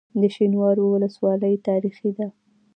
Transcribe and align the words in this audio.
د 0.19 0.23
شینوارو 0.35 0.83
ولسوالۍ 0.93 1.55
تاریخي 1.67 2.09
ده 2.17 2.27